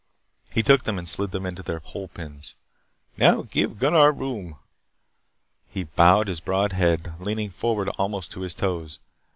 He 0.53 0.63
took 0.63 0.85
them 0.85 0.97
and 0.97 1.07
slid 1.07 1.29
them 1.29 1.45
into 1.45 1.61
their 1.61 1.77
hole 1.77 2.07
pins. 2.07 2.55
"Now, 3.17 3.43
give 3.43 3.77
Gunnar 3.77 4.11
room." 4.11 4.57
He 5.69 5.83
bowed 5.83 6.27
his 6.27 6.39
broad 6.39 6.73
head, 6.73 7.13
leaning 7.19 7.51
forward 7.51 7.87
almost 7.99 8.31
to 8.31 8.39
his 8.39 8.55
toes. 8.55 8.97